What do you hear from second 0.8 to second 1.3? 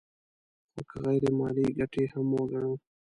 که غیر